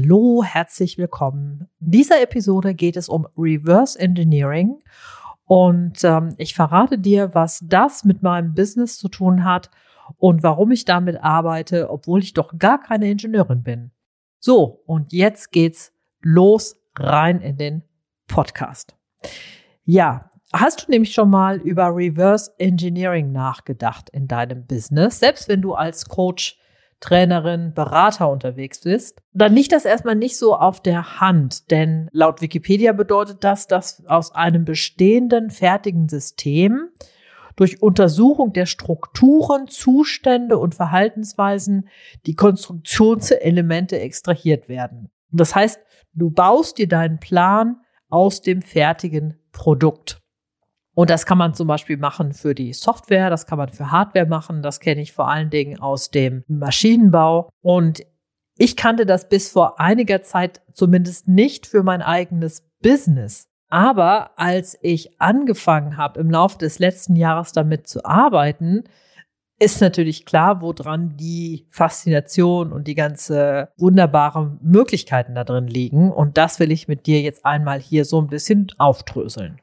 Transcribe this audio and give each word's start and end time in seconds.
Hallo, 0.00 0.44
herzlich 0.44 0.96
willkommen. 0.96 1.68
In 1.80 1.90
dieser 1.90 2.22
Episode 2.22 2.72
geht 2.72 2.96
es 2.96 3.08
um 3.08 3.26
Reverse 3.36 3.98
Engineering 3.98 4.78
und 5.44 6.04
ähm, 6.04 6.34
ich 6.38 6.54
verrate 6.54 6.98
dir, 6.98 7.34
was 7.34 7.64
das 7.66 8.04
mit 8.04 8.22
meinem 8.22 8.54
Business 8.54 8.96
zu 8.96 9.08
tun 9.08 9.42
hat 9.44 9.70
und 10.16 10.44
warum 10.44 10.70
ich 10.70 10.84
damit 10.84 11.20
arbeite, 11.24 11.90
obwohl 11.90 12.22
ich 12.22 12.32
doch 12.32 12.56
gar 12.58 12.80
keine 12.80 13.10
Ingenieurin 13.10 13.64
bin. 13.64 13.90
So, 14.38 14.82
und 14.86 15.12
jetzt 15.12 15.50
geht's 15.50 15.92
los 16.22 16.76
rein 16.96 17.40
in 17.40 17.56
den 17.56 17.82
Podcast. 18.28 18.94
Ja, 19.84 20.30
hast 20.52 20.86
du 20.86 20.92
nämlich 20.92 21.12
schon 21.12 21.28
mal 21.28 21.56
über 21.56 21.88
Reverse 21.88 22.52
Engineering 22.58 23.32
nachgedacht 23.32 24.10
in 24.10 24.28
deinem 24.28 24.64
Business, 24.64 25.18
selbst 25.18 25.48
wenn 25.48 25.60
du 25.60 25.74
als 25.74 26.08
Coach 26.08 26.56
Trainerin, 27.00 27.74
Berater 27.74 28.28
unterwegs 28.28 28.80
bist, 28.80 29.22
dann 29.32 29.54
liegt 29.54 29.72
das 29.72 29.84
erstmal 29.84 30.16
nicht 30.16 30.36
so 30.36 30.56
auf 30.56 30.80
der 30.80 31.20
Hand, 31.20 31.70
denn 31.70 32.08
laut 32.12 32.42
Wikipedia 32.42 32.92
bedeutet 32.92 33.44
das, 33.44 33.66
dass 33.68 34.04
aus 34.06 34.34
einem 34.34 34.64
bestehenden, 34.64 35.50
fertigen 35.50 36.08
System 36.08 36.88
durch 37.54 37.82
Untersuchung 37.82 38.52
der 38.52 38.66
Strukturen, 38.66 39.66
Zustände 39.66 40.58
und 40.58 40.74
Verhaltensweisen 40.74 41.88
die 42.26 42.34
Konstruktionselemente 42.34 43.98
extrahiert 43.98 44.68
werden. 44.68 45.10
das 45.30 45.54
heißt, 45.54 45.80
du 46.14 46.30
baust 46.30 46.78
dir 46.78 46.88
deinen 46.88 47.18
Plan 47.18 47.80
aus 48.08 48.40
dem 48.40 48.62
fertigen 48.62 49.38
Produkt. 49.52 50.17
Und 50.98 51.10
das 51.10 51.26
kann 51.26 51.38
man 51.38 51.54
zum 51.54 51.68
Beispiel 51.68 51.96
machen 51.96 52.32
für 52.32 52.56
die 52.56 52.72
Software, 52.72 53.30
das 53.30 53.46
kann 53.46 53.56
man 53.56 53.68
für 53.68 53.92
Hardware 53.92 54.26
machen, 54.26 54.62
das 54.62 54.80
kenne 54.80 55.00
ich 55.00 55.12
vor 55.12 55.28
allen 55.28 55.48
Dingen 55.48 55.78
aus 55.78 56.10
dem 56.10 56.42
Maschinenbau. 56.48 57.50
Und 57.62 58.04
ich 58.56 58.74
kannte 58.74 59.06
das 59.06 59.28
bis 59.28 59.48
vor 59.48 59.78
einiger 59.78 60.22
Zeit 60.22 60.60
zumindest 60.72 61.28
nicht 61.28 61.68
für 61.68 61.84
mein 61.84 62.02
eigenes 62.02 62.68
Business. 62.82 63.46
Aber 63.68 64.36
als 64.40 64.76
ich 64.82 65.20
angefangen 65.20 65.96
habe, 65.96 66.18
im 66.18 66.32
Laufe 66.32 66.58
des 66.58 66.80
letzten 66.80 67.14
Jahres 67.14 67.52
damit 67.52 67.86
zu 67.86 68.04
arbeiten, 68.04 68.82
ist 69.60 69.80
natürlich 69.80 70.26
klar, 70.26 70.62
woran 70.62 71.16
die 71.16 71.68
Faszination 71.70 72.72
und 72.72 72.88
die 72.88 72.96
ganze 72.96 73.68
wunderbaren 73.76 74.58
Möglichkeiten 74.62 75.36
da 75.36 75.44
drin 75.44 75.68
liegen. 75.68 76.10
Und 76.10 76.36
das 76.36 76.58
will 76.58 76.72
ich 76.72 76.88
mit 76.88 77.06
dir 77.06 77.20
jetzt 77.20 77.46
einmal 77.46 77.78
hier 77.78 78.04
so 78.04 78.20
ein 78.20 78.26
bisschen 78.26 78.72
aufdröseln. 78.78 79.60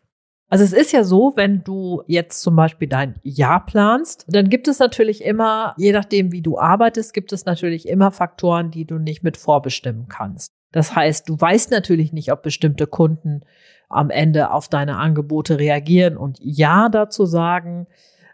Also 0.48 0.64
es 0.64 0.74
ist 0.74 0.92
ja 0.92 1.04
so, 1.04 1.34
wenn 1.36 1.64
du 1.64 2.04
jetzt 2.08 2.42
zum 2.42 2.56
Beispiel 2.56 2.88
dein 2.88 3.16
Jahr 3.24 3.66
planst, 3.66 4.26
dann 4.28 4.50
gibt 4.50 4.68
es 4.68 4.80
natürlich 4.80 5.24
immer, 5.24 5.74
je 5.78 5.92
nachdem 5.92 6.32
wie 6.32 6.42
du 6.42 6.60
arbeitest, 6.60 7.14
gibt 7.14 7.34
es 7.34 7.46
natürlich 7.46 7.88
immer 7.88 8.12
Faktoren, 8.12 8.70
die 8.70 8.86
du 8.86 9.00
nicht 9.00 9.24
mit 9.24 9.38
vorbestimmen 9.38 10.08
kannst. 10.08 10.54
Das 10.72 10.96
heißt, 10.96 11.30
du 11.30 11.40
weißt 11.40 11.72
natürlich 11.72 12.14
nicht, 12.14 12.32
ob 12.32 12.44
bestimmte 12.44 12.86
Kunden 12.86 13.42
am 13.90 14.10
Ende 14.10 14.52
auf 14.52 14.68
deine 14.68 14.98
Angebote 14.98 15.58
reagieren 15.58 16.18
und 16.18 16.38
Ja 16.42 16.90
dazu 16.90 17.26
sagen. 17.26 17.88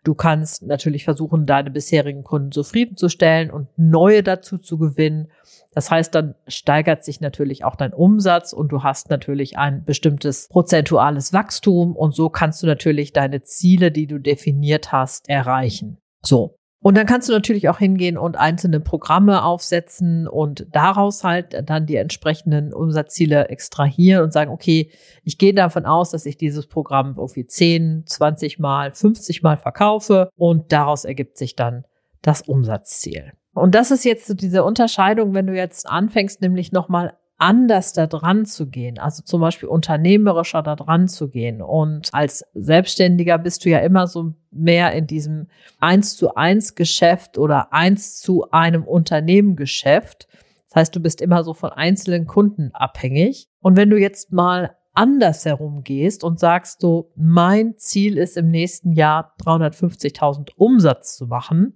Du 0.03 0.16
kannst 0.16 0.63
natürlich 0.63 1.03
versuchen, 1.03 1.45
deine 1.45 1.69
bisherigen 1.69 2.23
Kunden 2.23 2.51
zufriedenzustellen 2.51 3.51
und 3.51 3.67
neue 3.78 4.23
dazu 4.23 4.57
zu 4.57 4.79
gewinnen. 4.79 5.28
Das 5.73 5.91
heißt, 5.91 6.16
dann 6.16 6.34
steigert 6.47 7.03
sich 7.03 7.22
natürlich 7.22 7.63
auch 7.63 7.75
dein 7.75 7.94
Umsatz 7.94 8.51
und 8.51 8.72
du 8.72 8.81
hast 8.81 9.11
natürlich 9.11 9.57
ein 9.59 9.84
bestimmtes 9.85 10.47
prozentuales 10.47 11.34
Wachstum 11.34 11.95
und 11.95 12.16
so 12.16 12.29
kannst 12.29 12.63
du 12.63 12.67
natürlich 12.67 13.13
deine 13.13 13.43
Ziele, 13.43 13.91
die 13.91 14.08
du 14.08 14.17
definiert 14.17 14.91
hast, 14.91 15.29
erreichen. 15.29 15.97
So. 16.23 16.55
Und 16.83 16.97
dann 16.97 17.05
kannst 17.05 17.29
du 17.29 17.33
natürlich 17.33 17.69
auch 17.69 17.78
hingehen 17.78 18.17
und 18.17 18.37
einzelne 18.37 18.79
Programme 18.79 19.43
aufsetzen 19.43 20.28
und 20.28 20.66
daraus 20.72 21.23
halt 21.23 21.69
dann 21.69 21.85
die 21.85 21.95
entsprechenden 21.95 22.73
Umsatzziele 22.73 23.49
extrahieren 23.49 24.23
und 24.23 24.33
sagen, 24.33 24.51
okay, 24.51 24.89
ich 25.23 25.37
gehe 25.37 25.53
davon 25.53 25.85
aus, 25.85 26.09
dass 26.09 26.25
ich 26.25 26.37
dieses 26.37 26.66
Programm 26.67 27.16
irgendwie 27.17 27.45
10, 27.45 28.05
20 28.07 28.57
mal, 28.57 28.93
50 28.93 29.43
mal 29.43 29.57
verkaufe 29.57 30.29
und 30.35 30.72
daraus 30.72 31.05
ergibt 31.05 31.37
sich 31.37 31.55
dann 31.55 31.85
das 32.23 32.41
Umsatzziel. 32.41 33.33
Und 33.53 33.75
das 33.75 33.91
ist 33.91 34.03
jetzt 34.03 34.25
so 34.25 34.33
diese 34.33 34.63
Unterscheidung, 34.63 35.35
wenn 35.35 35.45
du 35.47 35.55
jetzt 35.55 35.87
anfängst, 35.87 36.41
nämlich 36.41 36.72
nochmal 36.72 37.13
anders 37.41 37.91
da 37.93 38.05
dran 38.05 38.46
zu 38.46 38.70
gehen, 38.70 38.99
also 38.99 39.23
zum 39.23 39.41
Beispiel 39.41 39.67
unternehmerischer 39.67 40.61
da 40.61 40.76
dran 40.76 41.08
zu 41.08 41.28
gehen. 41.28 41.61
Und 41.64 42.14
als 42.14 42.46
Selbstständiger 42.53 43.40
bist 43.40 43.66
du 43.66 43.70
ja 43.70 43.79
immer 43.79 44.05
so 44.05 44.35
mehr 44.52 44.93
in 44.93 45.08
diesem 45.08 45.47
eins 45.79 46.16
zu 46.16 46.35
eins 46.35 46.76
Geschäft 46.76 47.40
oder 47.40 47.73
eins 47.73 48.20
zu 48.20 48.52
einem 48.52 48.84
Unternehmen 48.84 49.55
Geschäft. 49.55 50.28
Das 50.70 50.76
heißt, 50.76 50.96
du 50.96 50.99
bist 50.99 51.20
immer 51.20 51.43
so 51.43 51.55
von 51.55 51.72
einzelnen 51.72 52.28
Kunden 52.28 52.70
abhängig. 52.73 53.49
Und 53.59 53.76
wenn 53.76 53.90
du 53.90 53.97
jetzt 53.97 54.32
mal 54.32 54.76
andersherum 54.93 55.84
gehst 55.84 56.23
und 56.23 56.40
sagst 56.40 56.82
so, 56.82 57.11
mein 57.16 57.76
Ziel 57.78 58.20
ist 58.20 58.38
im 58.38 58.49
nächsten 58.49 58.93
Jahr 58.93 59.34
350.000 59.43 60.52
Umsatz 60.58 61.17
zu 61.17 61.26
machen, 61.26 61.76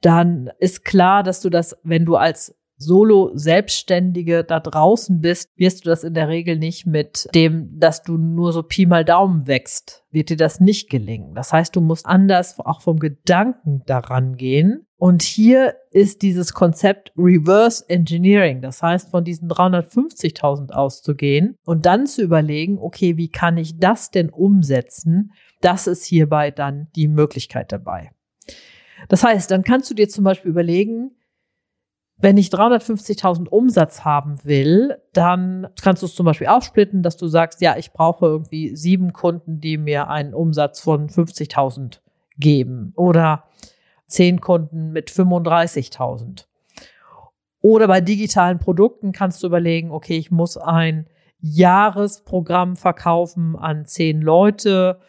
dann 0.00 0.50
ist 0.60 0.84
klar, 0.84 1.24
dass 1.24 1.40
du 1.40 1.50
das, 1.50 1.76
wenn 1.82 2.04
du 2.04 2.14
als 2.14 2.54
Solo-Selbstständige 2.82 4.44
da 4.44 4.60
draußen 4.60 5.20
bist, 5.20 5.48
wirst 5.56 5.84
du 5.84 5.88
das 5.88 6.04
in 6.04 6.14
der 6.14 6.28
Regel 6.28 6.56
nicht 6.58 6.86
mit 6.86 7.28
dem, 7.34 7.78
dass 7.78 8.02
du 8.02 8.18
nur 8.18 8.52
so 8.52 8.62
Pi 8.62 8.86
mal 8.86 9.04
Daumen 9.04 9.46
wächst, 9.46 10.04
wird 10.10 10.28
dir 10.28 10.36
das 10.36 10.60
nicht 10.60 10.90
gelingen. 10.90 11.34
Das 11.34 11.52
heißt, 11.52 11.74
du 11.74 11.80
musst 11.80 12.04
anders 12.06 12.58
auch 12.58 12.82
vom 12.82 12.98
Gedanken 12.98 13.82
daran 13.86 14.36
gehen. 14.36 14.86
Und 14.96 15.22
hier 15.22 15.74
ist 15.90 16.22
dieses 16.22 16.52
Konzept 16.52 17.12
Reverse 17.16 17.84
Engineering. 17.88 18.60
Das 18.62 18.82
heißt, 18.82 19.10
von 19.10 19.24
diesen 19.24 19.48
350.000 19.48 20.70
auszugehen 20.70 21.56
und 21.64 21.86
dann 21.86 22.06
zu 22.06 22.22
überlegen, 22.22 22.78
okay, 22.78 23.16
wie 23.16 23.28
kann 23.28 23.56
ich 23.56 23.78
das 23.78 24.10
denn 24.10 24.30
umsetzen? 24.30 25.32
Das 25.60 25.86
ist 25.86 26.04
hierbei 26.04 26.50
dann 26.50 26.88
die 26.94 27.08
Möglichkeit 27.08 27.72
dabei. 27.72 28.10
Das 29.08 29.24
heißt, 29.24 29.50
dann 29.50 29.62
kannst 29.64 29.90
du 29.90 29.94
dir 29.94 30.08
zum 30.08 30.24
Beispiel 30.24 30.50
überlegen, 30.50 31.10
wenn 32.22 32.36
ich 32.36 32.50
350.000 32.50 33.48
Umsatz 33.48 34.04
haben 34.04 34.36
will, 34.44 34.96
dann 35.12 35.66
kannst 35.82 36.02
du 36.02 36.06
es 36.06 36.14
zum 36.14 36.24
Beispiel 36.24 36.46
aufsplitten, 36.46 37.02
dass 37.02 37.16
du 37.16 37.26
sagst, 37.26 37.60
ja, 37.60 37.76
ich 37.76 37.92
brauche 37.92 38.24
irgendwie 38.24 38.76
sieben 38.76 39.12
Kunden, 39.12 39.60
die 39.60 39.76
mir 39.76 40.08
einen 40.08 40.32
Umsatz 40.32 40.78
von 40.78 41.08
50.000 41.08 41.98
geben 42.38 42.92
oder 42.94 43.42
zehn 44.06 44.40
Kunden 44.40 44.92
mit 44.92 45.10
35.000. 45.10 46.46
Oder 47.60 47.88
bei 47.88 48.00
digitalen 48.00 48.60
Produkten 48.60 49.10
kannst 49.10 49.42
du 49.42 49.48
überlegen, 49.48 49.90
okay, 49.90 50.16
ich 50.16 50.30
muss 50.30 50.56
ein 50.56 51.08
Jahresprogramm 51.40 52.76
verkaufen 52.76 53.56
an 53.56 53.84
zehn 53.84 54.22
Leute 54.22 55.00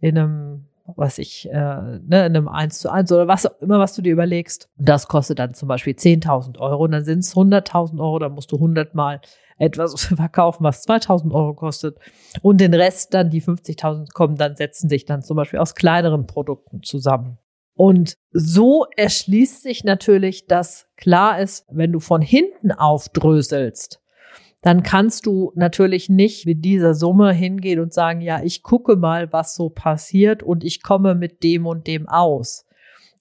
in 0.00 0.16
einem 0.16 0.67
was 0.96 1.18
ich, 1.18 1.48
äh, 1.50 1.52
ne, 1.52 2.00
in 2.00 2.14
einem 2.14 2.48
1 2.48 2.78
zu 2.78 2.90
1 2.90 3.12
oder 3.12 3.28
was 3.28 3.46
auch 3.46 3.60
immer, 3.60 3.78
was 3.78 3.94
du 3.94 4.02
dir 4.02 4.12
überlegst. 4.12 4.68
Das 4.76 5.08
kostet 5.08 5.38
dann 5.38 5.54
zum 5.54 5.68
Beispiel 5.68 5.94
10.000 5.94 6.58
Euro 6.58 6.84
und 6.84 6.92
dann 6.92 7.04
sind 7.04 7.20
es 7.20 7.34
100.000 7.34 8.00
Euro, 8.00 8.18
dann 8.18 8.32
musst 8.32 8.52
du 8.52 8.56
100 8.56 8.94
mal 8.94 9.20
etwas 9.58 10.04
verkaufen, 10.16 10.64
was 10.64 10.86
2.000 10.86 11.32
Euro 11.32 11.54
kostet 11.54 11.98
und 12.42 12.60
den 12.60 12.74
Rest 12.74 13.14
dann, 13.14 13.30
die 13.30 13.42
50.000 13.42 14.12
kommen, 14.12 14.36
dann 14.36 14.56
setzen 14.56 14.88
sich 14.88 15.04
dann 15.04 15.22
zum 15.22 15.36
Beispiel 15.36 15.58
aus 15.58 15.74
kleineren 15.74 16.26
Produkten 16.26 16.82
zusammen. 16.82 17.38
Und 17.74 18.16
so 18.32 18.86
erschließt 18.96 19.62
sich 19.62 19.84
natürlich, 19.84 20.46
dass 20.46 20.88
klar 20.96 21.40
ist, 21.40 21.64
wenn 21.70 21.92
du 21.92 22.00
von 22.00 22.20
hinten 22.20 22.72
aufdröselst, 22.72 24.00
dann 24.62 24.82
kannst 24.82 25.26
du 25.26 25.52
natürlich 25.54 26.08
nicht 26.08 26.46
mit 26.46 26.64
dieser 26.64 26.94
Summe 26.94 27.32
hingehen 27.32 27.80
und 27.80 27.92
sagen, 27.92 28.20
ja, 28.20 28.42
ich 28.42 28.62
gucke 28.62 28.96
mal, 28.96 29.32
was 29.32 29.54
so 29.54 29.70
passiert 29.70 30.42
und 30.42 30.64
ich 30.64 30.82
komme 30.82 31.14
mit 31.14 31.42
dem 31.44 31.66
und 31.66 31.86
dem 31.86 32.08
aus. 32.08 32.64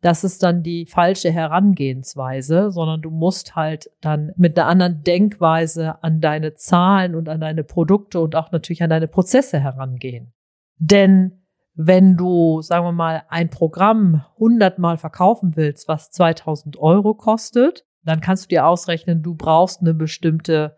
Das 0.01 0.23
ist 0.23 0.43
dann 0.43 0.63
die 0.63 0.85
falsche 0.85 1.31
Herangehensweise, 1.31 2.71
sondern 2.71 3.01
du 3.01 3.09
musst 3.09 3.55
halt 3.55 3.89
dann 4.01 4.31
mit 4.35 4.57
einer 4.57 4.67
anderen 4.67 5.03
Denkweise 5.03 6.03
an 6.03 6.21
deine 6.21 6.53
Zahlen 6.53 7.15
und 7.15 7.29
an 7.29 7.41
deine 7.41 7.63
Produkte 7.63 8.19
und 8.19 8.35
auch 8.35 8.51
natürlich 8.51 8.83
an 8.83 8.89
deine 8.89 9.07
Prozesse 9.07 9.59
herangehen. 9.59 10.33
Denn 10.77 11.43
wenn 11.73 12.15
du, 12.15 12.61
sagen 12.61 12.85
wir 12.85 12.91
mal, 12.91 13.23
ein 13.29 13.49
Programm 13.49 14.23
hundertmal 14.37 14.97
verkaufen 14.97 15.55
willst, 15.55 15.87
was 15.87 16.09
2000 16.11 16.77
Euro 16.77 17.13
kostet, 17.13 17.85
dann 18.03 18.21
kannst 18.21 18.45
du 18.45 18.49
dir 18.49 18.65
ausrechnen, 18.65 19.21
du 19.21 19.35
brauchst 19.35 19.81
eine 19.81 19.93
bestimmte 19.93 20.77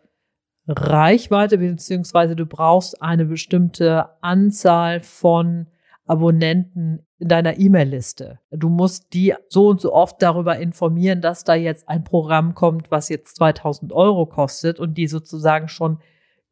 Reichweite, 0.69 1.57
beziehungsweise 1.57 2.35
du 2.35 2.45
brauchst 2.45 3.01
eine 3.01 3.25
bestimmte 3.25 4.09
Anzahl 4.21 5.01
von 5.01 5.67
Abonnenten 6.05 7.05
in 7.19 7.27
deiner 7.27 7.59
E-Mail-Liste. 7.59 8.39
Du 8.51 8.69
musst 8.69 9.13
die 9.13 9.35
so 9.47 9.67
und 9.67 9.81
so 9.81 9.93
oft 9.93 10.21
darüber 10.21 10.57
informieren, 10.57 11.21
dass 11.21 11.43
da 11.43 11.53
jetzt 11.53 11.87
ein 11.87 12.03
Programm 12.03 12.55
kommt, 12.55 12.89
was 12.91 13.09
jetzt 13.09 13.35
2000 13.35 13.93
Euro 13.93 14.25
kostet 14.25 14.79
und 14.79 14.97
die 14.97 15.07
sozusagen 15.07 15.67
schon 15.67 15.99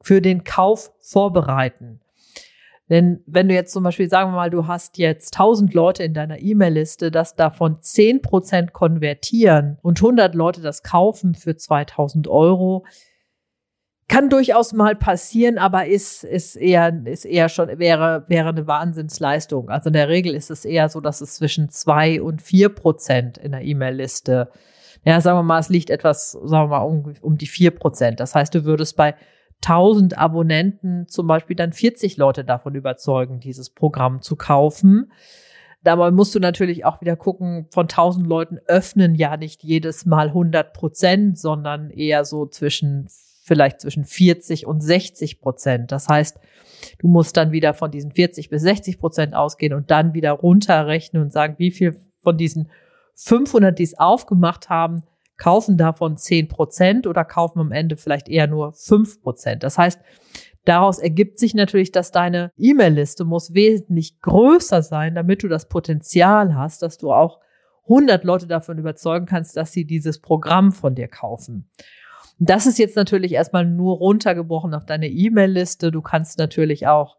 für 0.02 0.22
den 0.22 0.44
Kauf 0.44 0.92
vorbereiten. 1.00 2.02
Denn 2.90 3.22
wenn 3.26 3.50
du 3.50 3.54
jetzt 3.54 3.74
zum 3.74 3.84
Beispiel, 3.84 4.10
sagen 4.10 4.32
wir 4.32 4.36
mal, 4.36 4.50
du 4.50 4.68
hast 4.68 4.98
jetzt 4.98 5.34
1000 5.36 5.74
Leute 5.74 6.04
in 6.04 6.14
deiner 6.14 6.40
E-Mail-Liste, 6.40 7.12
dass 7.12 7.36
davon 7.36 7.78
10% 7.78 8.72
konvertieren 8.72 9.78
und 9.82 9.98
100 10.00 10.36
Leute 10.36 10.62
das 10.62 10.84
kaufen 10.84 11.36
für 11.36 11.58
2000 11.58 12.28
Euro, 12.28 12.86
kann 14.08 14.30
durchaus 14.30 14.72
mal 14.72 14.96
passieren, 14.96 15.58
aber 15.58 15.88
ist, 15.88 16.24
ist 16.24 16.56
eher, 16.56 17.06
ist 17.06 17.26
eher 17.26 17.50
schon, 17.50 17.78
wäre, 17.78 18.24
wäre 18.28 18.50
eine 18.50 18.66
Wahnsinnsleistung. 18.66 19.70
Also 19.70 19.90
in 19.90 19.94
der 19.94 20.08
Regel 20.08 20.34
ist 20.34 20.50
es 20.50 20.64
eher 20.64 20.88
so, 20.88 21.02
dass 21.02 21.20
es 21.20 21.36
zwischen 21.36 21.70
zwei 21.70 22.22
und 22.22 22.42
vier 22.42 22.70
Prozent 22.70 23.38
in 23.38 23.52
der 23.52 23.64
E-Mail-Liste, 23.64 24.50
ja, 25.04 25.20
sagen 25.20 25.38
wir 25.38 25.44
mal, 25.44 25.60
es 25.60 25.70
liegt 25.70 25.90
etwas, 25.90 26.32
sagen 26.32 26.70
wir 26.70 26.78
mal, 26.78 26.84
um, 26.84 27.14
um 27.22 27.38
die 27.38 27.48
vier 27.48 27.72
Prozent. 27.72 28.20
Das 28.20 28.34
heißt, 28.34 28.56
du 28.56 28.64
würdest 28.64 28.96
bei 28.96 29.16
1000 29.64 30.18
Abonnenten 30.18 31.08
zum 31.08 31.28
Beispiel 31.28 31.56
dann 31.56 31.74
40 31.74 32.18
Leute 32.18 32.46
davon 32.46 32.76
überzeugen, 32.76 33.40
dieses 33.40 33.70
Programm 33.72 34.22
zu 34.22 34.36
kaufen. 34.36 35.12
Dabei 35.84 36.12
musst 36.12 36.34
du 36.34 36.40
natürlich 36.40 36.86
auch 36.86 37.02
wieder 37.02 37.16
gucken, 37.16 37.68
von 37.72 37.86
1000 37.86 38.26
Leuten 38.26 38.60
öffnen 38.68 39.16
ja 39.16 39.38
nicht 39.38 39.64
jedes 39.64 40.06
Mal 40.06 40.28
100 40.28 40.74
Prozent, 40.74 41.38
sondern 41.38 41.90
eher 41.90 42.24
so 42.24 42.46
zwischen 42.46 43.08
vielleicht 43.48 43.80
zwischen 43.80 44.04
40 44.04 44.68
und 44.68 44.82
60 44.82 45.40
Prozent. 45.40 45.92
Das 45.92 46.10
heißt, 46.10 46.38
du 47.00 47.08
musst 47.08 47.38
dann 47.38 47.52
wieder 47.54 47.74
von 47.74 47.90
diesen 47.90 48.12
40 48.12 48.50
bis 48.50 48.62
60 48.62 49.00
Prozent 49.00 49.34
ausgehen 49.34 49.74
und 49.74 49.90
dann 49.90 50.14
wieder 50.14 50.32
runterrechnen 50.34 51.24
und 51.24 51.32
sagen, 51.32 51.56
wie 51.58 51.72
viel 51.72 51.98
von 52.20 52.38
diesen 52.38 52.70
500, 53.16 53.80
die 53.80 53.84
es 53.84 53.98
aufgemacht 53.98 54.70
haben, 54.70 55.04
kaufen 55.38 55.78
davon 55.78 56.18
10 56.18 56.50
Prozent 56.50 57.08
oder 57.08 57.24
kaufen 57.24 57.60
am 57.60 57.72
Ende 57.72 57.96
vielleicht 57.96 58.28
eher 58.28 58.48
nur 58.48 58.74
5 58.74 59.22
Prozent. 59.22 59.64
Das 59.64 59.78
heißt, 59.78 60.02
daraus 60.66 61.00
ergibt 61.00 61.40
sich 61.40 61.54
natürlich, 61.54 61.94
dass 61.94 62.12
deine 62.12 62.52
E-Mail-Liste 62.58 63.24
muss 63.24 63.54
wesentlich 63.54 64.20
größer 64.20 64.82
sein, 64.82 65.16
damit 65.16 65.44
du 65.44 65.48
das 65.48 65.70
Potenzial 65.70 66.56
hast, 66.56 66.82
dass 66.82 66.98
du 66.98 67.14
auch 67.14 67.40
100 67.84 68.26
Leute 68.26 68.48
davon 68.48 68.78
überzeugen 68.78 69.26
kannst, 69.26 69.56
dass 69.56 69.72
sie 69.72 69.86
dieses 69.86 70.20
Programm 70.20 70.74
von 70.74 70.96
dir 70.96 71.08
kaufen. 71.08 71.70
Das 72.40 72.68
ist 72.68 72.78
jetzt 72.78 72.96
natürlich 72.96 73.34
erstmal 73.34 73.66
nur 73.66 73.98
runtergebrochen 73.98 74.74
auf 74.74 74.86
deine 74.86 75.08
E-Mail-Liste. 75.08 75.92
Du 75.92 76.02
kannst 76.02 76.38
natürlich 76.38 76.88
auch 76.88 77.18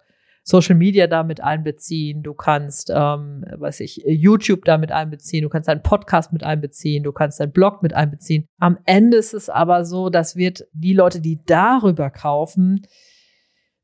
Social 0.48 0.76
Media 0.76 1.06
damit 1.06 1.42
einbeziehen, 1.42 2.22
du 2.22 2.32
kannst, 2.32 2.90
ähm, 2.94 3.44
weiß 3.54 3.80
ich, 3.80 4.02
YouTube 4.06 4.64
damit 4.64 4.90
einbeziehen, 4.90 5.42
du 5.42 5.50
kannst 5.50 5.68
deinen 5.68 5.82
Podcast 5.82 6.32
mit 6.32 6.42
einbeziehen, 6.42 7.04
du 7.04 7.12
kannst 7.12 7.38
deinen 7.38 7.52
Blog 7.52 7.82
mit 7.82 7.92
einbeziehen. 7.92 8.46
Am 8.58 8.78
Ende 8.86 9.18
ist 9.18 9.34
es 9.34 9.50
aber 9.50 9.84
so, 9.84 10.08
dass 10.08 10.36
wird 10.36 10.66
die 10.72 10.94
Leute, 10.94 11.20
die 11.20 11.44
darüber 11.44 12.08
kaufen, 12.08 12.86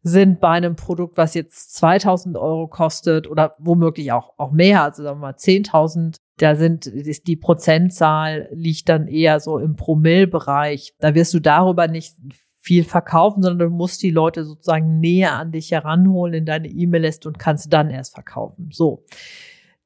sind 0.03 0.41
bei 0.41 0.51
einem 0.51 0.75
Produkt, 0.75 1.19
was 1.19 1.35
jetzt 1.35 1.75
2000 1.75 2.37
Euro 2.39 2.67
kostet 2.69 3.29
oder 3.29 3.55
womöglich 3.59 4.13
auch, 4.13 4.33
auch 4.39 4.51
mehr, 4.51 4.85
also 4.85 5.03
sagen 5.03 5.19
wir 5.21 5.33
mal 5.33 5.35
10.000 5.35 6.17
da 6.39 6.57
sind, 6.57 6.87
ist 6.87 7.27
die 7.29 7.37
Prozentzahl 7.37 8.49
liegt 8.53 8.89
dann 8.89 9.07
eher 9.07 9.39
so 9.41 9.59
im 9.59 9.77
Promillbereich. 9.77 10.95
Da 10.99 11.15
wirst 11.15 11.33
du 11.35 11.41
darüber 11.41 11.87
nicht 11.87 12.17
viel 12.59 12.85
verkaufen, 12.85 13.43
sondern 13.43 13.71
du 13.71 13.77
musst 13.77 14.03
die 14.03 14.11
Leute 14.11 14.45
sozusagen 14.45 14.99
näher 14.99 15.35
an 15.35 15.53
dich 15.53 15.71
heranholen 15.71 16.35
in 16.35 16.47
deine 16.47 16.69
E-Mail-Liste 16.69 17.29
und 17.29 17.39
kannst 17.39 17.73
dann 17.73 17.91
erst 17.91 18.15
verkaufen. 18.15 18.71
So. 18.73 19.05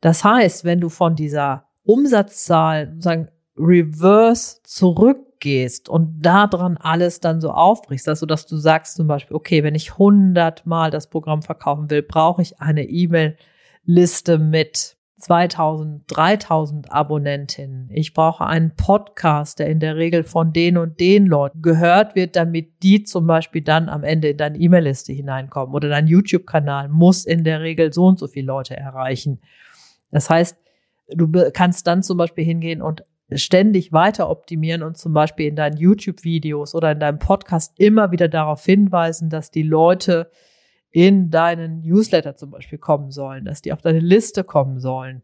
Das 0.01 0.23
heißt, 0.23 0.65
wenn 0.65 0.81
du 0.81 0.89
von 0.89 1.17
dieser 1.17 1.65
Umsatzzahl 1.83 2.91
sozusagen 2.93 3.29
reverse 3.57 4.63
zurückgehst 4.63 5.89
und 5.89 6.21
daran 6.21 6.77
alles 6.77 7.19
dann 7.19 7.41
so 7.41 7.51
aufbrichst, 7.51 8.09
also 8.09 8.27
dass 8.27 8.47
du 8.47 8.57
sagst 8.57 8.95
zum 8.95 9.09
Beispiel, 9.09 9.37
okay, 9.37 9.65
wenn 9.65 9.75
ich 9.75 9.93
100 9.93 10.65
Mal 10.65 10.93
das 10.93 11.11
Programm 11.11 11.43
verkaufen 11.43 11.91
will, 11.91 12.03
brauche 12.03 12.43
ich 12.43 12.61
eine 12.61 12.85
E-Mail-Liste 12.85 14.39
mit 14.39 14.98
2000, 15.19 16.05
3000 16.07 16.93
Abonnentinnen. 16.93 17.91
Ich 17.93 18.15
brauche 18.15 18.47
einen 18.47 18.75
Podcast, 18.77 19.59
der 19.59 19.69
in 19.69 19.81
der 19.81 19.97
Regel 19.97 20.23
von 20.23 20.53
den 20.53 20.77
und 20.77 21.01
den 21.01 21.27
Leuten 21.27 21.61
gehört 21.61 22.15
wird, 22.15 22.37
damit 22.37 22.83
die 22.83 23.03
zum 23.03 23.27
Beispiel 23.27 23.63
dann 23.63 23.89
am 23.89 24.05
Ende 24.05 24.29
in 24.29 24.37
deine 24.37 24.59
E-Mail-Liste 24.59 25.13
hineinkommen. 25.13 25.75
Oder 25.75 25.89
dein 25.89 26.07
YouTube-Kanal 26.07 26.89
muss 26.89 27.25
in 27.25 27.45
der 27.45 27.61
Regel 27.61 27.93
so 27.93 28.07
und 28.07 28.19
so 28.19 28.29
viele 28.29 28.47
Leute 28.47 28.77
erreichen. 28.77 29.41
Das 30.11 30.31
heißt, 30.31 30.57
du 31.09 31.31
kannst 31.53 31.87
dann 31.87 32.03
zum 32.03 32.17
Beispiel 32.17 32.45
hingehen 32.45 32.81
und 32.81 33.05
ständig 33.33 33.93
weiter 33.93 34.31
optimieren 34.31 34.83
und 34.83 34.97
zum 34.97 35.13
Beispiel 35.13 35.49
in 35.49 35.57
deinen 35.57 35.77
YouTube-Videos 35.77 36.75
oder 36.75 36.93
in 36.93 37.01
deinem 37.01 37.19
Podcast 37.19 37.75
immer 37.79 38.13
wieder 38.13 38.29
darauf 38.29 38.65
hinweisen, 38.65 39.29
dass 39.29 39.51
die 39.51 39.63
Leute 39.63 40.31
in 40.91 41.31
deinen 41.31 41.81
Newsletter 41.81 42.37
zum 42.37 42.51
Beispiel 42.51 42.79
kommen 42.79 43.11
sollen, 43.11 43.45
dass 43.45 43.63
die 43.63 43.73
auf 43.73 43.83
deine 43.83 44.01
Liste 44.01 44.45
kommen 44.45 44.81
sollen. 44.81 45.23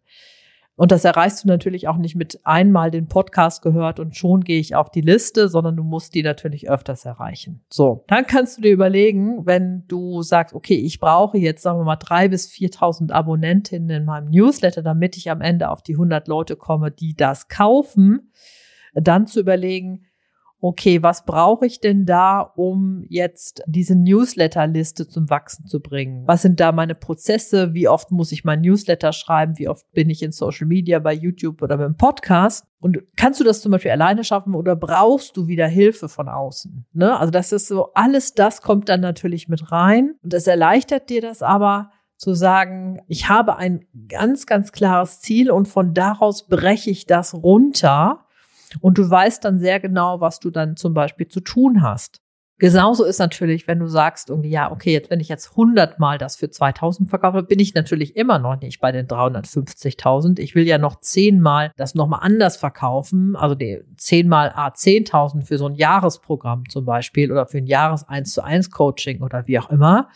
Und 0.77 0.91
das 0.91 1.05
erreichst 1.05 1.45
du 1.45 1.49
natürlich 1.49 1.87
auch 1.87 1.99
nicht 1.99 2.17
mit 2.17 2.41
einmal 2.43 2.91
den 2.91 3.07
Podcast 3.07 3.63
gehört 3.63 4.01
und 4.01 4.17
schon 4.17 4.43
gehe 4.43 4.59
ich 4.59 4.75
auf 4.75 4.91
die 4.91 5.03
Liste, 5.03 5.49
sondern 5.49 5.77
du 5.77 5.85
musst 5.85 6.15
die 6.15 6.25
natürlich 6.25 6.69
öfters 6.69 7.05
erreichen. 7.05 7.63
So, 7.71 8.05
dann 8.09 8.27
kannst 8.27 8.59
du 8.59 8.63
dir 8.63 8.73
überlegen, 8.73 9.47
wenn 9.47 9.85
du 9.87 10.23
sagst, 10.23 10.53
okay, 10.53 10.75
ich 10.75 10.99
brauche 10.99 11.39
jetzt, 11.39 11.63
sagen 11.63 11.79
wir 11.79 11.85
mal, 11.85 11.95
drei 11.95 12.27
bis 12.27 12.51
4.000 12.51 13.13
Abonnentinnen 13.13 13.91
in 13.91 14.05
meinem 14.05 14.31
Newsletter, 14.31 14.83
damit 14.83 15.17
ich 15.17 15.31
am 15.31 15.43
Ende 15.43 15.71
auf 15.71 15.81
die 15.83 15.95
100 15.95 16.27
Leute 16.27 16.57
komme, 16.57 16.91
die 16.91 17.15
das 17.15 17.47
kaufen, 17.47 18.33
dann 18.95 19.29
zu 19.29 19.39
überlegen, 19.39 20.07
okay, 20.65 21.03
was 21.03 21.27
brauche 21.27 21.67
ich 21.67 21.81
denn 21.81 22.07
da, 22.07 22.41
um 22.41 23.05
jetzt 23.11 23.63
diese 23.67 23.95
Newsletterliste 23.95 25.07
zum 25.07 25.29
Wachsen 25.29 25.67
zu 25.67 25.79
bringen? 25.79 26.27
Was 26.27 26.41
sind 26.41 26.59
da 26.59 26.73
meine 26.73 26.95
Prozesse? 26.95 27.75
Wie 27.75 27.87
oft 27.87 28.11
muss 28.11 28.33
ich 28.33 28.45
mein 28.45 28.63
Newsletter 28.63 29.13
schreiben? 29.13 29.59
Wie 29.59 29.69
oft 29.69 29.85
bin 29.93 30.09
ich 30.09 30.23
in 30.23 30.33
Social 30.33 30.67
Media, 30.67 31.01
bei 31.01 31.13
YouTube 31.13 31.61
oder 31.61 31.77
beim 31.77 31.99
Podcast? 31.99 32.67
Und 32.81 33.03
kannst 33.15 33.41
du 33.41 33.45
das 33.45 33.61
zum 33.61 33.73
Beispiel 33.73 33.91
alleine 33.91 34.25
schaffen 34.25 34.55
oder 34.55 34.75
brauchst 34.75 35.37
du 35.37 35.49
wieder 35.49 35.67
Hilfe 35.67 36.09
von 36.09 36.31
außen? 36.31 36.87
Ne? 36.95 37.15
Also 37.15 37.31
das 37.31 37.53
ist 37.53 37.69
so, 37.69 37.93
alles 37.93 38.33
das 38.33 38.63
kommt 38.63 38.89
dann 38.89 39.03
natürlich 39.03 39.49
mit 39.49 39.71
rein 39.71 40.15
und 40.23 40.33
es 40.33 40.47
erleichtert 40.47 41.11
dir 41.11 41.21
das 41.21 41.43
aber, 41.43 41.91
zu 42.17 42.33
sagen, 42.33 43.03
ich 43.09 43.29
habe 43.29 43.57
ein 43.57 43.87
ganz, 44.09 44.47
ganz 44.47 44.73
klares 44.73 45.21
Ziel 45.21 45.51
und 45.51 45.67
von 45.67 45.93
daraus 45.93 46.47
breche 46.47 46.91
ich 46.91 47.07
das 47.07 47.35
runter 47.35 48.24
und 48.81 48.99
du 48.99 49.09
weißt 49.09 49.45
dann 49.45 49.59
sehr 49.59 49.81
genau, 49.81 50.21
was 50.21 50.41
du 50.41 50.51
dann 50.51 50.77
zum 50.77 50.95
Beispiel 50.95 51.29
zu 51.29 51.41
tun 51.41 51.83
hast. 51.83 52.21
Genauso 52.59 53.05
ist 53.05 53.19
natürlich, 53.19 53.67
wenn 53.67 53.81
du 53.81 53.89
sagst, 53.89 54.31
irgendwie, 54.31 54.51
ja, 54.51 54.71
okay, 54.71 54.93
jetzt, 54.93 55.11
wenn 55.11 55.19
ich 55.19 55.29
jetzt 55.29 55.51
100 55.51 55.99
Mal 55.99 56.19
das 56.19 56.37
für 56.37 56.49
2000 56.49 57.11
verkaufe, 57.11 57.43
bin 57.43 57.59
ich 57.59 57.75
natürlich 57.75 58.15
immer 58.15 58.39
noch 58.39 58.61
nicht 58.61 58.81
bei 58.81 58.93
den 58.93 59.09
350.000. 59.09 60.39
Ich 60.39 60.55
will 60.55 60.65
ja 60.65 60.79
noch 60.79 61.01
10 61.01 61.41
Mal 61.41 61.73
das 61.77 61.97
nochmal 61.97 62.21
anders 62.23 62.57
verkaufen, 62.57 63.35
also 63.35 63.57
die 63.57 63.83
10 63.97 64.29
mal 64.29 64.53
A 64.55 64.69
10.000 64.69 65.45
für 65.45 65.59
so 65.59 65.67
ein 65.67 65.75
Jahresprogramm 65.75 66.69
zum 66.69 66.85
Beispiel 66.85 67.33
oder 67.33 67.47
für 67.47 67.59
ein 67.59 67.67
Jahres 67.67 68.09
1 68.09 68.33
zu 68.33 68.45
1 68.45 68.71
Coaching 68.71 69.21
oder 69.23 69.49
wie 69.49 69.59
auch 69.59 69.71
immer. 69.71 70.09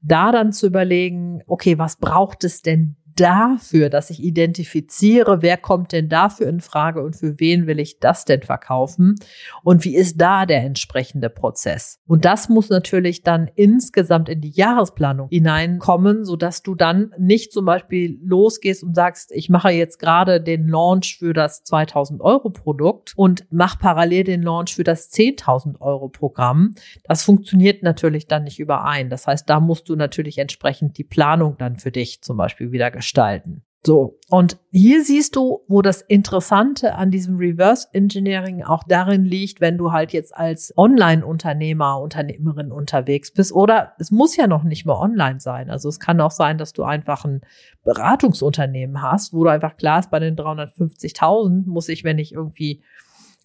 Da 0.00 0.32
dann 0.32 0.52
zu 0.52 0.66
überlegen, 0.66 1.42
okay, 1.46 1.78
was 1.78 1.96
braucht 1.96 2.42
es 2.42 2.62
denn 2.62 2.96
dafür, 3.16 3.88
dass 3.88 4.10
ich 4.10 4.22
identifiziere, 4.22 5.42
wer 5.42 5.56
kommt 5.56 5.92
denn 5.92 6.08
dafür 6.08 6.48
in 6.48 6.60
Frage 6.60 7.02
und 7.02 7.16
für 7.16 7.40
wen 7.40 7.66
will 7.66 7.80
ich 7.80 7.98
das 7.98 8.24
denn 8.24 8.42
verkaufen 8.42 9.16
und 9.62 9.84
wie 9.84 9.96
ist 9.96 10.20
da 10.20 10.46
der 10.46 10.62
entsprechende 10.62 11.30
Prozess. 11.30 11.98
Und 12.06 12.24
das 12.24 12.48
muss 12.48 12.68
natürlich 12.68 13.22
dann 13.22 13.50
insgesamt 13.54 14.28
in 14.28 14.40
die 14.40 14.50
Jahresplanung 14.50 15.28
hineinkommen, 15.30 16.24
so 16.24 16.36
dass 16.36 16.62
du 16.62 16.74
dann 16.74 17.12
nicht 17.18 17.52
zum 17.52 17.64
Beispiel 17.64 18.20
losgehst 18.22 18.84
und 18.84 18.94
sagst, 18.94 19.32
ich 19.32 19.48
mache 19.48 19.70
jetzt 19.70 19.98
gerade 19.98 20.40
den 20.40 20.68
Launch 20.68 21.16
für 21.18 21.32
das 21.32 21.64
2000 21.64 22.20
Euro 22.20 22.50
Produkt 22.50 23.14
und 23.16 23.46
mach 23.50 23.78
parallel 23.78 24.24
den 24.24 24.42
Launch 24.42 24.74
für 24.74 24.84
das 24.84 25.10
10.000 25.10 25.80
Euro 25.80 26.08
Programm. 26.08 26.74
Das 27.04 27.24
funktioniert 27.24 27.82
natürlich 27.82 28.26
dann 28.26 28.44
nicht 28.44 28.58
überein. 28.58 29.08
Das 29.08 29.26
heißt, 29.26 29.48
da 29.48 29.58
musst 29.58 29.88
du 29.88 29.96
natürlich 29.96 30.38
entsprechend 30.38 30.98
die 30.98 31.04
Planung 31.04 31.56
dann 31.58 31.76
für 31.76 31.90
dich 31.90 32.22
zum 32.22 32.36
Beispiel 32.36 32.72
wieder 32.72 32.90
gestalten 32.90 33.05
gestalten. 33.06 33.62
So. 33.84 34.18
Und 34.30 34.58
hier 34.72 35.04
siehst 35.04 35.36
du, 35.36 35.60
wo 35.68 35.80
das 35.80 36.02
Interessante 36.02 36.96
an 36.96 37.12
diesem 37.12 37.36
Reverse 37.36 37.86
Engineering 37.92 38.64
auch 38.64 38.82
darin 38.82 39.24
liegt, 39.24 39.60
wenn 39.60 39.78
du 39.78 39.92
halt 39.92 40.12
jetzt 40.12 40.36
als 40.36 40.76
Online-Unternehmer, 40.76 42.00
Unternehmerin 42.00 42.72
unterwegs 42.72 43.32
bist. 43.32 43.52
Oder 43.52 43.92
es 44.00 44.10
muss 44.10 44.34
ja 44.34 44.48
noch 44.48 44.64
nicht 44.64 44.86
mal 44.86 44.96
online 44.96 45.38
sein. 45.38 45.70
Also 45.70 45.88
es 45.88 46.00
kann 46.00 46.20
auch 46.20 46.32
sein, 46.32 46.58
dass 46.58 46.72
du 46.72 46.82
einfach 46.82 47.24
ein 47.24 47.42
Beratungsunternehmen 47.84 49.02
hast, 49.02 49.32
wo 49.32 49.44
du 49.44 49.50
einfach 49.50 49.76
klar 49.76 50.00
ist, 50.00 50.10
bei 50.10 50.18
den 50.18 50.34
350.000 50.34 51.68
muss 51.68 51.88
ich, 51.88 52.02
wenn 52.02 52.18
ich 52.18 52.32
irgendwie 52.32 52.82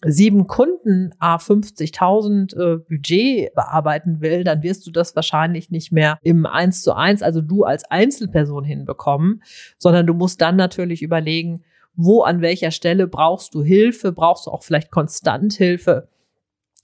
sieben 0.04 0.46
Kunden 0.46 1.12
a 1.18 1.36
50.000 1.36 2.56
äh, 2.56 2.78
Budget 2.78 3.54
bearbeiten 3.54 4.20
will, 4.20 4.44
dann 4.44 4.62
wirst 4.62 4.86
du 4.86 4.90
das 4.90 5.14
wahrscheinlich 5.14 5.70
nicht 5.70 5.92
mehr 5.92 6.18
im 6.22 6.46
Eins 6.46 6.82
zu 6.82 6.94
eins, 6.94 7.22
also 7.22 7.40
du 7.40 7.64
als 7.64 7.84
Einzelperson 7.84 8.64
hinbekommen, 8.64 9.42
sondern 9.78 10.06
du 10.06 10.14
musst 10.14 10.40
dann 10.40 10.56
natürlich 10.56 11.02
überlegen, 11.02 11.62
wo 11.94 12.22
an 12.22 12.40
welcher 12.40 12.70
Stelle 12.70 13.06
brauchst 13.06 13.54
du 13.54 13.62
Hilfe, 13.62 14.12
brauchst 14.12 14.46
du 14.46 14.50
auch 14.50 14.62
vielleicht 14.62 14.90
konstant 14.90 15.52
Hilfe. 15.52 16.08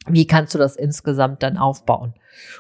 Wie 0.06 0.26
kannst 0.26 0.54
du 0.54 0.58
das 0.58 0.76
insgesamt 0.76 1.42
dann 1.42 1.56
aufbauen? 1.56 2.14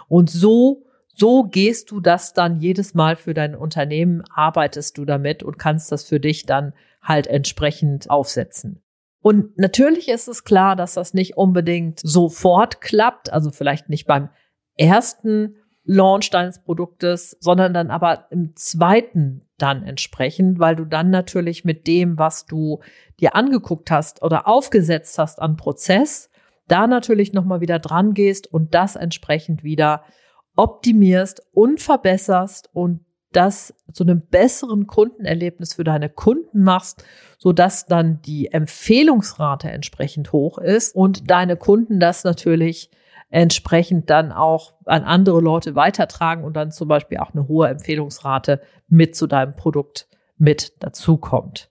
Und 0.08 0.30
so 0.30 0.84
so 1.20 1.42
gehst 1.42 1.90
du 1.90 1.98
das 1.98 2.32
dann 2.32 2.60
jedes 2.60 2.94
Mal 2.94 3.16
für 3.16 3.34
dein 3.34 3.56
Unternehmen, 3.56 4.22
arbeitest 4.32 4.96
du 4.98 5.04
damit 5.04 5.42
und 5.42 5.58
kannst 5.58 5.90
das 5.90 6.04
für 6.04 6.20
dich 6.20 6.46
dann 6.46 6.74
halt 7.02 7.26
entsprechend 7.26 8.08
aufsetzen. 8.08 8.80
Und 9.20 9.58
natürlich 9.58 10.08
ist 10.08 10.28
es 10.28 10.44
klar, 10.44 10.76
dass 10.76 10.94
das 10.94 11.14
nicht 11.14 11.36
unbedingt 11.36 12.00
sofort 12.02 12.80
klappt, 12.80 13.32
also 13.32 13.50
vielleicht 13.50 13.88
nicht 13.88 14.06
beim 14.06 14.30
ersten 14.76 15.56
Launch 15.84 16.30
deines 16.30 16.62
Produktes, 16.62 17.36
sondern 17.40 17.72
dann 17.72 17.90
aber 17.90 18.26
im 18.30 18.54
zweiten 18.54 19.48
dann 19.56 19.82
entsprechend, 19.82 20.58
weil 20.58 20.76
du 20.76 20.84
dann 20.84 21.10
natürlich 21.10 21.64
mit 21.64 21.86
dem, 21.86 22.18
was 22.18 22.46
du 22.46 22.80
dir 23.20 23.34
angeguckt 23.34 23.90
hast 23.90 24.22
oder 24.22 24.46
aufgesetzt 24.46 25.18
hast 25.18 25.40
an 25.40 25.56
Prozess, 25.56 26.30
da 26.68 26.86
natürlich 26.86 27.32
nochmal 27.32 27.60
wieder 27.60 27.78
dran 27.78 28.14
gehst 28.14 28.46
und 28.46 28.74
das 28.74 28.96
entsprechend 28.96 29.64
wieder 29.64 30.04
optimierst 30.54 31.42
und 31.52 31.80
verbesserst 31.80 32.68
und 32.72 33.04
das 33.32 33.74
zu 33.92 34.04
einem 34.04 34.22
besseren 34.22 34.86
Kundenerlebnis 34.86 35.74
für 35.74 35.84
deine 35.84 36.08
Kunden 36.08 36.62
machst, 36.62 37.04
so 37.38 37.52
dass 37.52 37.86
dann 37.86 38.20
die 38.22 38.52
Empfehlungsrate 38.52 39.70
entsprechend 39.70 40.32
hoch 40.32 40.58
ist 40.58 40.94
und 40.94 41.30
deine 41.30 41.56
Kunden 41.56 42.00
das 42.00 42.24
natürlich 42.24 42.90
entsprechend 43.30 44.08
dann 44.08 44.32
auch 44.32 44.74
an 44.86 45.04
andere 45.04 45.40
Leute 45.40 45.74
weitertragen 45.74 46.44
und 46.44 46.54
dann 46.54 46.70
zum 46.70 46.88
Beispiel 46.88 47.18
auch 47.18 47.34
eine 47.34 47.46
hohe 47.46 47.68
Empfehlungsrate 47.68 48.60
mit 48.88 49.16
zu 49.16 49.26
deinem 49.26 49.54
Produkt 49.54 50.08
mit 50.38 50.82
dazukommt. 50.82 51.70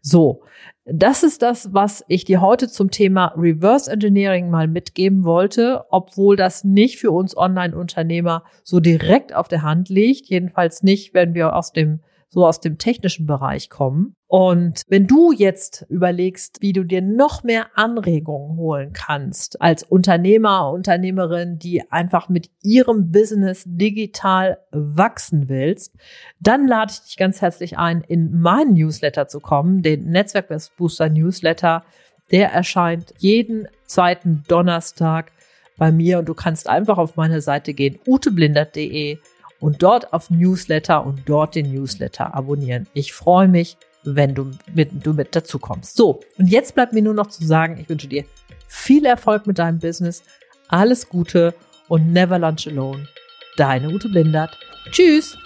So, 0.00 0.42
das 0.84 1.22
ist 1.22 1.40
das, 1.40 1.72
was 1.72 2.04
ich 2.08 2.24
dir 2.24 2.42
heute 2.42 2.68
zum 2.68 2.90
Thema 2.90 3.32
Reverse 3.36 3.90
Engineering 3.90 4.50
mal 4.50 4.68
mitgeben 4.68 5.24
wollte, 5.24 5.84
obwohl 5.90 6.36
das 6.36 6.62
nicht 6.62 6.98
für 6.98 7.10
uns 7.10 7.36
Online-Unternehmer 7.36 8.44
so 8.62 8.80
direkt 8.80 9.34
auf 9.34 9.48
der 9.48 9.62
Hand 9.62 9.88
liegt. 9.88 10.26
Jedenfalls 10.26 10.82
nicht, 10.82 11.14
wenn 11.14 11.32
wir 11.32 11.56
aus 11.56 11.72
dem 11.72 12.00
so 12.34 12.44
aus 12.44 12.60
dem 12.60 12.78
technischen 12.78 13.26
Bereich 13.26 13.70
kommen. 13.70 14.16
Und 14.26 14.82
wenn 14.88 15.06
du 15.06 15.30
jetzt 15.30 15.86
überlegst, 15.88 16.60
wie 16.60 16.72
du 16.72 16.82
dir 16.82 17.00
noch 17.00 17.44
mehr 17.44 17.66
Anregungen 17.76 18.56
holen 18.56 18.92
kannst 18.92 19.62
als 19.62 19.84
Unternehmer, 19.84 20.70
Unternehmerin, 20.72 21.60
die 21.60 21.90
einfach 21.92 22.28
mit 22.28 22.50
ihrem 22.60 23.12
Business 23.12 23.62
digital 23.64 24.58
wachsen 24.72 25.48
willst, 25.48 25.94
dann 26.40 26.66
lade 26.66 26.92
ich 26.92 27.00
dich 27.02 27.16
ganz 27.16 27.40
herzlich 27.40 27.78
ein, 27.78 28.02
in 28.02 28.40
meinen 28.40 28.74
Newsletter 28.74 29.28
zu 29.28 29.38
kommen, 29.38 29.82
den 29.82 30.10
Netzwerkbooster 30.10 31.08
Newsletter. 31.08 31.84
Der 32.32 32.50
erscheint 32.50 33.14
jeden 33.18 33.68
zweiten 33.86 34.42
Donnerstag 34.48 35.30
bei 35.76 35.92
mir 35.92 36.18
und 36.18 36.28
du 36.28 36.34
kannst 36.34 36.68
einfach 36.68 36.98
auf 36.98 37.14
meine 37.14 37.40
Seite 37.40 37.74
gehen, 37.74 37.98
uteblindert.de 38.04 39.18
und 39.64 39.82
dort 39.82 40.12
auf 40.12 40.28
Newsletter 40.28 41.06
und 41.06 41.22
dort 41.24 41.54
den 41.54 41.72
Newsletter 41.72 42.34
abonnieren. 42.34 42.86
Ich 42.92 43.14
freue 43.14 43.48
mich, 43.48 43.78
wenn 44.02 44.34
du 44.34 44.50
mit, 44.74 44.90
du 45.06 45.14
mit 45.14 45.34
dazu 45.34 45.58
kommst. 45.58 45.96
So, 45.96 46.20
und 46.36 46.48
jetzt 46.48 46.74
bleibt 46.74 46.92
mir 46.92 47.00
nur 47.00 47.14
noch 47.14 47.28
zu 47.28 47.46
sagen, 47.46 47.78
ich 47.80 47.88
wünsche 47.88 48.06
dir 48.06 48.24
viel 48.68 49.06
Erfolg 49.06 49.46
mit 49.46 49.58
deinem 49.58 49.78
Business, 49.78 50.22
alles 50.68 51.08
Gute 51.08 51.54
und 51.88 52.12
never 52.12 52.38
lunch 52.38 52.66
alone. 52.68 53.08
Deine 53.56 53.88
Ute 53.88 54.10
Blindert. 54.10 54.54
Tschüss! 54.90 55.38